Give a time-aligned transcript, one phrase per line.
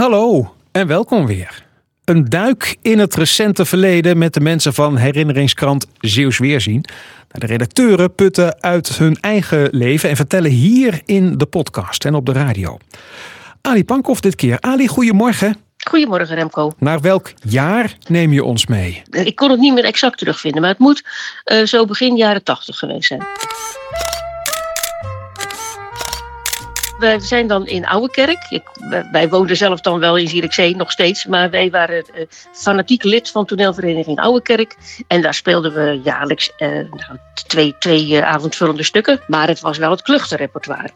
[0.00, 1.64] Hallo en welkom weer.
[2.04, 6.84] Een duik in het recente verleden met de mensen van herinneringskrant Zeeuws Weerzien.
[7.28, 12.26] De redacteuren putten uit hun eigen leven en vertellen hier in de podcast en op
[12.26, 12.78] de radio.
[13.60, 14.60] Ali Pankov dit keer.
[14.60, 15.56] Ali, goedemorgen.
[15.88, 16.72] Goedemorgen Remco.
[16.78, 19.02] Naar welk jaar neem je ons mee?
[19.10, 21.02] Ik kon het niet meer exact terugvinden, maar het moet
[21.44, 23.22] uh, zo begin jaren tachtig geweest zijn.
[27.00, 28.46] We zijn dan in Ouwekerk.
[28.48, 28.62] Ik,
[29.12, 31.26] wij woonden zelf dan wel in Zierikzee nog steeds.
[31.26, 34.76] Maar wij waren uh, fanatiek lid van toneelvereniging Ouwekerk.
[35.06, 39.20] En daar speelden we jaarlijks uh, nou, twee, twee uh, avondvullende stukken.
[39.26, 40.90] Maar het was wel het kluchtenrepertoire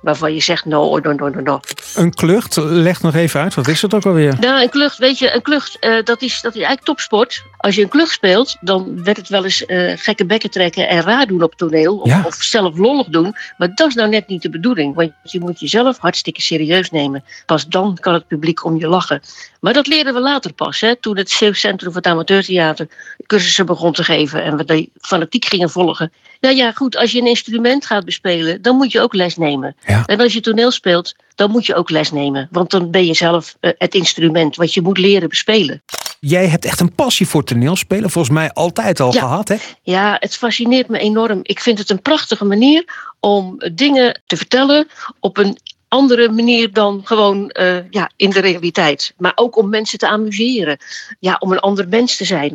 [0.00, 1.60] waarvan je zegt no, no, no, no, no.
[1.94, 4.36] Een klucht, leg nog even uit, wat is het ook alweer?
[4.40, 7.42] Nou, een klucht, weet je, een klucht, uh, dat, is, dat is eigenlijk topsport.
[7.58, 11.02] Als je een klucht speelt, dan werd het wel eens uh, gekke bekken trekken en
[11.02, 11.96] raar doen op toneel.
[11.96, 12.22] Of, Ja.
[12.26, 13.34] of zelf lollig doen.
[13.58, 14.94] Maar dat is nou net niet de bedoeling.
[14.94, 17.24] Want je moet jezelf hartstikke serieus nemen.
[17.46, 19.20] Pas dan kan het publiek om je lachen.
[19.60, 22.88] Maar dat leerden we later pas, hè, toen het Zeeuws Centrum voor het Amateurtheater
[23.26, 24.42] cursussen begon te geven.
[24.42, 26.12] En we die fanatiek gingen volgen.
[26.40, 29.76] Nou ja, goed, als je een instrument gaat bespelen, dan moet je ook les nemen.
[29.86, 30.06] Ja.
[30.06, 32.48] En als je toneel speelt, dan moet je ook les nemen.
[32.50, 35.82] Want dan ben je zelf uh, het instrument wat je moet leren bespelen.
[36.20, 39.20] Jij hebt echt een passie voor toneelspelen, volgens mij altijd al Ja.
[39.20, 39.56] gehad, hè?
[39.82, 41.40] Ja, het fascineert me enorm.
[41.42, 42.84] Ik vind het een prachtige manier
[43.20, 44.88] om dingen te vertellen
[45.20, 45.58] op een
[45.88, 49.14] andere manier dan gewoon uh, ja, in de realiteit.
[49.16, 50.78] Maar ook om mensen te amuseren.
[51.20, 52.54] Ja, om een ander mens te zijn.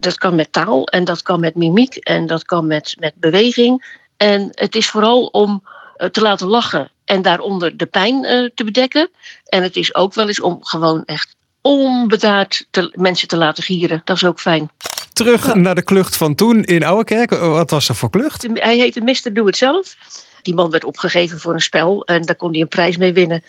[0.00, 3.98] Dat kan met taal en dat kan met mimiek en dat kan met, met beweging.
[4.16, 5.62] En het is vooral om
[5.96, 9.10] uh, te laten lachen en daaronder de pijn uh, te bedekken.
[9.44, 14.00] En het is ook wel eens om gewoon echt onbedaard te, mensen te laten gieren.
[14.04, 14.70] Dat is ook fijn.
[15.12, 15.54] Terug ja.
[15.54, 17.30] naar de klucht van toen in Ouwekerk.
[17.30, 18.46] Wat was er voor klucht?
[18.52, 19.32] Hij heette Mr.
[19.32, 19.96] Doe Het Zelf.
[20.42, 23.42] Die man werd opgegeven voor een spel en daar kon hij een prijs mee winnen.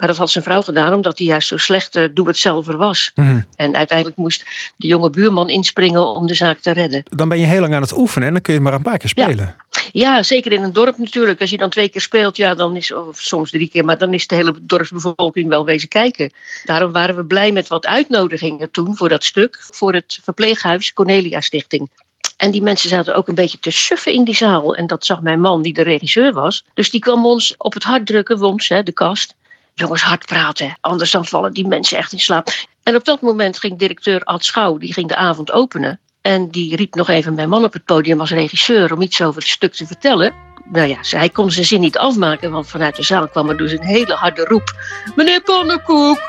[0.00, 3.10] Maar dat had zijn vrouw gedaan omdat hij juist zo slecht uh, doe-het-zelver was.
[3.14, 3.46] Mm.
[3.56, 4.44] En uiteindelijk moest
[4.76, 7.02] de jonge buurman inspringen om de zaak te redden.
[7.04, 8.98] Dan ben je heel lang aan het oefenen en dan kun je maar een paar
[8.98, 9.54] keer spelen.
[9.70, 11.40] Ja, ja zeker in een dorp natuurlijk.
[11.40, 14.14] Als je dan twee keer speelt, ja, dan is, of soms drie keer, maar dan
[14.14, 16.32] is de hele dorpsbevolking wel wezen kijken.
[16.64, 19.66] Daarom waren we blij met wat uitnodigingen toen voor dat stuk.
[19.70, 21.90] Voor het verpleeghuis Cornelia Stichting.
[22.36, 24.76] En die mensen zaten ook een beetje te suffen in die zaal.
[24.76, 26.64] En dat zag mijn man, die de regisseur was.
[26.74, 29.34] Dus die kwam ons op het hart drukken, ons, hè, de kast.
[29.80, 32.48] Jongens, hard praten, anders dan vallen die mensen echt in slaap.
[32.82, 36.00] En op dat moment ging directeur Ad Schouw, die ging de avond openen.
[36.20, 39.40] En die riep nog even mijn man op het podium als regisseur om iets over
[39.40, 40.34] het stuk te vertellen.
[40.72, 43.72] Nou ja, hij kon zijn zin niet afmaken, want vanuit de zaal kwam er dus
[43.72, 44.74] een hele harde roep.
[45.16, 46.20] Meneer Pannenkoek,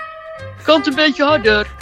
[0.63, 1.80] kan een beetje harder?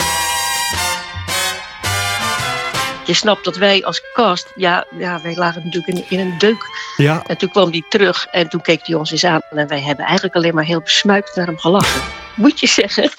[3.10, 6.66] Je snapt dat wij als cast, ja, ja wij lagen natuurlijk in, in een deuk.
[6.98, 7.24] Ja.
[7.28, 9.42] En toen kwam hij terug en toen keek hij ons eens aan.
[9.50, 12.02] En wij hebben eigenlijk alleen maar heel besmuikt naar hem gelachen.
[12.36, 13.12] Moet je zeggen.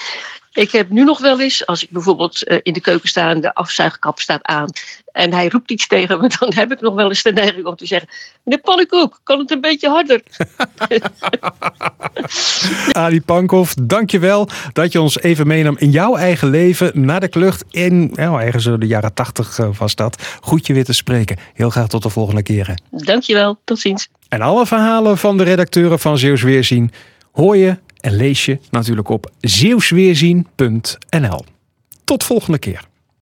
[0.53, 3.41] Ik heb nu nog wel eens, als ik bijvoorbeeld uh, in de keuken sta en
[3.41, 4.71] de afzuigkap staat aan.
[5.13, 7.77] En hij roept iets tegen me, dan heb ik nog wel eens de neiging om
[7.77, 8.09] te zeggen:
[8.43, 10.23] Meneer Pannenkoek, kan het een beetje harder?
[12.93, 17.65] Ali Pankov, dankjewel dat je ons even meenam in jouw eigen leven naar de klucht.
[17.71, 20.39] In nou, ergens de jaren tachtig was dat.
[20.41, 21.37] Goed je weer te spreken.
[21.55, 22.83] Heel graag tot de volgende keren.
[22.91, 24.09] Dankjewel, tot ziens.
[24.29, 26.91] En alle verhalen van de redacteuren van Zeeuws Weerzien
[27.33, 31.45] hoor je en lees je natuurlijk op zeeuwsweerzien.nl.
[32.05, 32.89] Tot volgende keer.